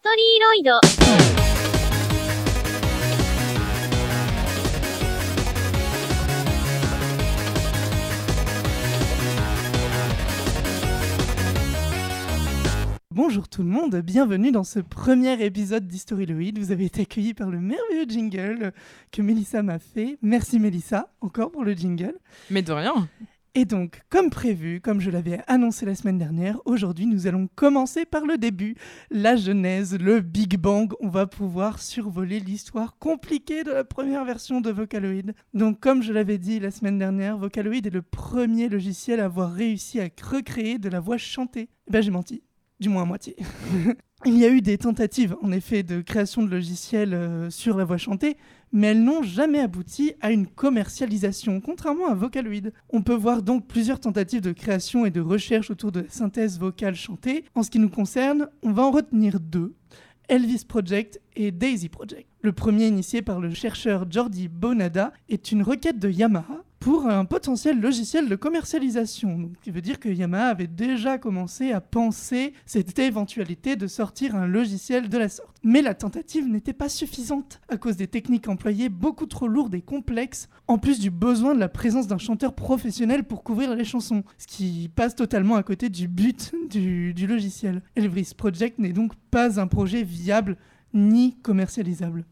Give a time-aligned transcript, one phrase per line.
[0.00, 0.72] トリーロイド。
[13.10, 16.58] Bonjour tout le monde, bienvenue dans ce premier épisode d'Historyloid.
[16.58, 18.72] Vous avez été accueillis par le merveilleux jingle
[19.10, 20.18] que Mélissa m'a fait.
[20.22, 22.14] Merci Mélissa, encore pour le jingle.
[22.50, 23.08] Mais de rien.
[23.53, 28.05] Et donc, comme prévu, comme je l'avais annoncé la semaine dernière, aujourd'hui nous allons commencer
[28.05, 28.75] par le début,
[29.09, 30.93] la genèse, le Big Bang.
[31.01, 35.33] On va pouvoir survoler l'histoire compliquée de la première version de Vocaloid.
[35.53, 39.51] Donc, comme je l'avais dit la semaine dernière, Vocaloid est le premier logiciel à avoir
[39.51, 41.67] réussi à recréer de la voix chantée.
[41.89, 42.43] Eh ben j'ai menti,
[42.81, 43.35] du moins à moitié.
[44.25, 47.85] Il y a eu des tentatives, en effet, de création de logiciels euh, sur la
[47.85, 48.37] voix chantée,
[48.71, 52.71] mais elles n'ont jamais abouti à une commercialisation, contrairement à Vocaloid.
[52.89, 56.95] On peut voir donc plusieurs tentatives de création et de recherche autour de synthèse vocale
[56.95, 57.45] chantée.
[57.55, 59.73] En ce qui nous concerne, on va en retenir deux.
[60.27, 62.27] Elvis Project et Daisy Project.
[62.41, 67.25] Le premier, initié par le chercheur Jordi Bonada, est une requête de Yamaha pour un
[67.25, 69.51] potentiel logiciel de commercialisation.
[69.55, 74.35] Ce qui veut dire que Yamaha avait déjà commencé à penser cette éventualité de sortir
[74.35, 75.55] un logiciel de la sorte.
[75.63, 79.81] Mais la tentative n'était pas suffisante à cause des techniques employées beaucoup trop lourdes et
[79.81, 84.23] complexes, en plus du besoin de la présence d'un chanteur professionnel pour couvrir les chansons,
[84.39, 87.83] ce qui passe totalement à côté du but du, du logiciel.
[87.95, 90.57] Elvis Project n'est donc pas un projet viable
[90.95, 92.25] ni commercialisable.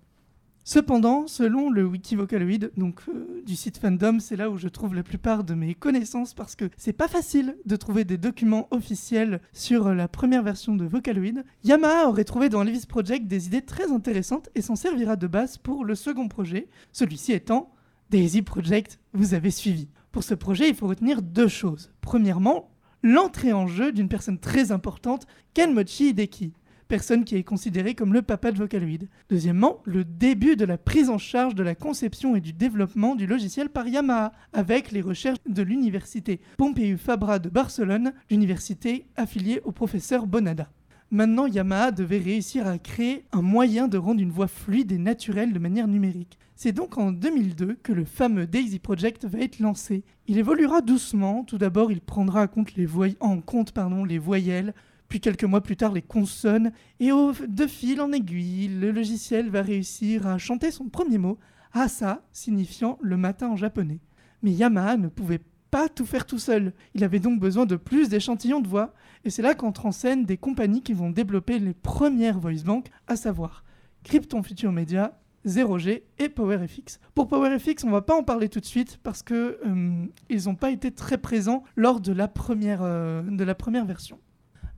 [0.64, 4.94] Cependant, selon le wiki Vocaloid, donc euh, du site Fandom, c'est là où je trouve
[4.94, 9.42] la plupart de mes connaissances parce que c'est pas facile de trouver des documents officiels
[9.52, 11.44] sur la première version de Vocaloid.
[11.64, 15.58] Yamaha aurait trouvé dans Elvis Project des idées très intéressantes et s'en servira de base
[15.58, 17.72] pour le second projet, celui-ci étant
[18.10, 19.88] Daisy Project, vous avez suivi.
[20.12, 21.92] Pour ce projet, il faut retenir deux choses.
[22.02, 22.72] Premièrement,
[23.04, 26.54] l'entrée en jeu d'une personne très importante, Kenmochi Hideki
[26.90, 29.08] personne qui est considéré comme le papa de Vocaloid.
[29.30, 33.28] Deuxièmement, le début de la prise en charge de la conception et du développement du
[33.28, 39.72] logiciel par Yamaha, avec les recherches de l'université Pompeu Fabra de Barcelone, l'université affiliée au
[39.72, 40.68] professeur Bonada.
[41.12, 45.54] Maintenant, Yamaha devait réussir à créer un moyen de rendre une voix fluide et naturelle
[45.54, 46.40] de manière numérique.
[46.56, 50.04] C'est donc en 2002 que le fameux Daisy Project va être lancé.
[50.28, 51.44] Il évoluera doucement.
[51.44, 54.74] Tout d'abord, il prendra en compte les voyelles,
[55.10, 59.50] puis quelques mois plus tard les consonnes, et au, de fil en aiguille, le logiciel
[59.50, 61.40] va réussir à chanter son premier mot,
[61.74, 64.00] Asa, signifiant le matin en japonais.
[64.44, 66.74] Mais Yamaha ne pouvait pas tout faire tout seul.
[66.94, 68.94] Il avait donc besoin de plus d'échantillons de voix,
[69.26, 72.90] et c'est là qu'entrent en scène des compagnies qui vont développer les premières voice banks,
[73.08, 73.64] à savoir
[74.04, 77.00] Krypton Future Media, 0G et PowerFX.
[77.16, 80.56] Pour PowerFX, on va pas en parler tout de suite parce que euh, ils n'ont
[80.56, 84.20] pas été très présents lors de la première, euh, de la première version.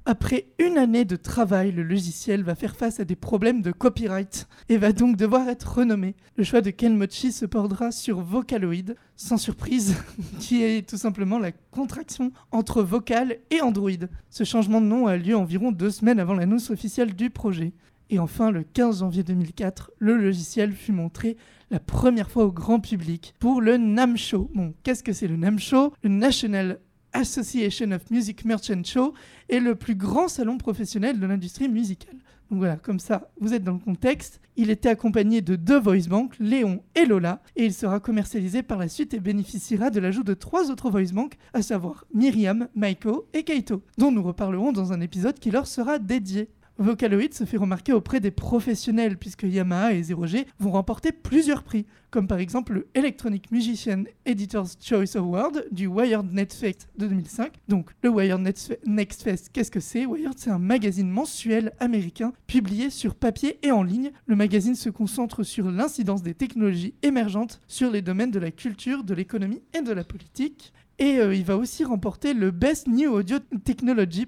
[0.05, 4.47] Après une année de travail, le logiciel va faire face à des problèmes de copyright
[4.67, 6.15] et va donc devoir être renommé.
[6.37, 9.95] Le choix de Kenmochi se portera sur Vocaloid, sans surprise,
[10.39, 13.91] qui est tout simplement la contraction entre Vocal et Android.
[14.31, 17.71] Ce changement de nom a lieu environ deux semaines avant l'annonce officielle du projet.
[18.09, 21.37] Et enfin, le 15 janvier 2004, le logiciel fut montré
[21.69, 24.49] la première fois au grand public pour le NAM Show.
[24.55, 26.79] Bon, qu'est-ce que c'est le NAM Show Le National
[27.13, 29.13] Association of Music Merchant Show
[29.49, 32.17] est le plus grand salon professionnel de l'industrie musicale.
[32.49, 34.41] Donc voilà, comme ça, vous êtes dans le contexte.
[34.57, 38.77] Il était accompagné de deux voice banks, Léon et Lola, et il sera commercialisé par
[38.77, 43.27] la suite et bénéficiera de l'ajout de trois autres voice banks, à savoir Myriam, Maiko
[43.33, 46.49] et Kaito, dont nous reparlerons dans un épisode qui leur sera dédié.
[46.81, 51.85] Vocaloid se fait remarquer auprès des professionnels puisque Yamaha et 0G vont remporter plusieurs prix,
[52.09, 57.53] comme par exemple le Electronic Musician Editor's Choice Award du Wired Next Fest de 2005.
[57.67, 60.07] Donc le Wired Next Fest, qu'est-ce que c'est?
[60.07, 64.11] Wired, c'est un magazine mensuel américain publié sur papier et en ligne.
[64.25, 69.03] Le magazine se concentre sur l'incidence des technologies émergentes sur les domaines de la culture,
[69.03, 70.73] de l'économie et de la politique.
[70.97, 74.27] Et euh, il va aussi remporter le Best New Audio Technology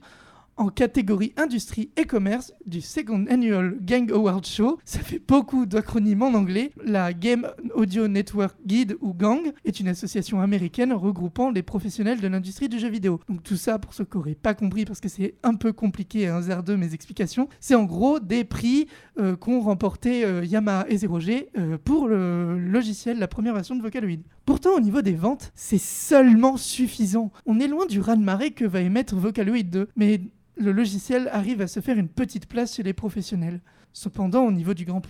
[0.58, 4.80] en catégorie industrie et commerce du Second Annual Gang Award Show.
[4.86, 6.72] Ça fait beaucoup d'acronymes en anglais.
[6.84, 12.28] La Game Audio Network Guide ou GANG est une association américaine regroupant les professionnels de
[12.28, 13.20] l'industrie du jeu vidéo.
[13.28, 16.22] Donc tout ça, pour ceux qui n'auraient pas compris, parce que c'est un peu compliqué
[16.22, 18.88] et un zère de mes explications, c'est en gros des prix
[19.20, 23.82] euh, qu'ont remporté euh, Yamaha et 0G euh, pour le logiciel, la première version de
[23.82, 24.20] Vocaloid.
[24.46, 27.32] Pourtant, au niveau des ventes, c'est seulement suffisant.
[27.46, 30.22] On est loin du raz-de-marée que va émettre Vocaloid 2, mais
[30.56, 33.62] le logiciel arrive à se faire une petite place chez les professionnels.
[33.92, 35.02] Cependant, au niveau du grand,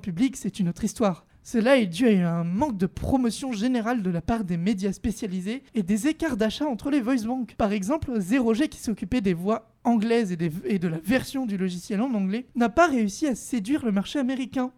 [0.00, 1.24] public, c'est une autre histoire.
[1.44, 5.62] Cela est dû à un manque de promotion générale de la part des médias spécialisés
[5.74, 7.54] et des écarts d'achat entre les voice banks.
[7.56, 12.00] Par exemple, Zero G qui s'occupait des voix anglaises et de la version du logiciel
[12.02, 14.72] en anglais n'a pas réussi à séduire le marché américain.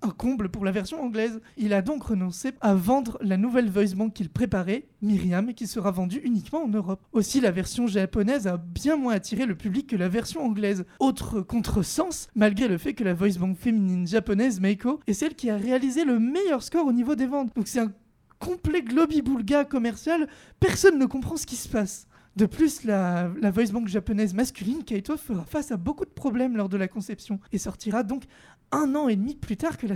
[0.00, 1.40] Un comble pour la version anglaise.
[1.56, 5.90] Il a donc renoncé à vendre la nouvelle voice bank qu'il préparait, Myriam, qui sera
[5.90, 7.00] vendue uniquement en Europe.
[7.12, 10.84] Aussi, la version japonaise a bien moins attiré le public que la version anglaise.
[11.00, 15.50] Autre contresens, malgré le fait que la voice bank féminine japonaise, Meiko, est celle qui
[15.50, 17.54] a réalisé le meilleur score au niveau des ventes.
[17.56, 17.92] Donc c'est un
[18.38, 20.28] complet globi-boulga commercial,
[20.60, 22.06] personne ne comprend ce qui se passe.
[22.36, 26.56] De plus, la, la voice bank japonaise masculine, Kaito, fera face à beaucoup de problèmes
[26.56, 28.26] lors de la conception et sortira donc
[28.72, 29.86] un an et demi plus tard que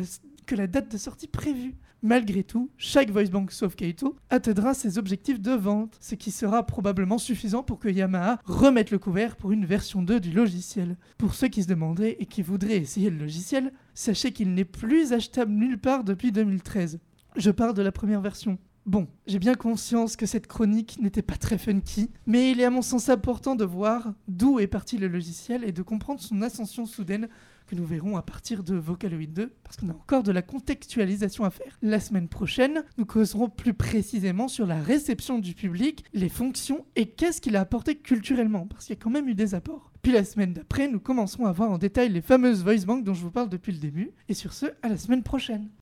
[0.55, 1.75] la, date de sortie prévue.
[2.05, 6.67] Malgré tout, chaque voice bank sauf Kaito atteindra ses objectifs de vente, ce qui sera
[6.67, 10.97] probablement suffisant pour que Yamaha remette le couvert pour une version 2 du logiciel.
[11.17, 15.13] Pour ceux qui se demanderaient et qui voudraient essayer le logiciel, sachez qu'il n'est plus
[15.13, 16.99] achetable nulle part depuis 2013.
[17.37, 18.59] Je parle de la première version.
[18.85, 22.71] Bon, j'ai bien conscience que cette chronique n'était pas très funky, mais il est à
[22.71, 26.85] mon sens important de voir d'où est parti le logiciel et de comprendre son ascension
[26.85, 27.29] soudaine
[27.69, 31.45] que nous verrons à partir de Vocaloid 2, parce qu'on a encore de la contextualisation
[31.45, 31.79] à faire.
[31.81, 37.07] La semaine prochaine, nous causerons plus précisément sur la réception du public, les fonctions et
[37.07, 39.93] qu'est-ce qu'il a apporté culturellement, parce qu'il y a quand même eu des apports.
[40.03, 43.15] Puis la semaine d'après, nous commencerons à voir en détail les fameuses voice banks dont
[43.15, 44.11] je vous parle depuis le début.
[44.29, 45.71] Et sur ce, à la semaine prochaine.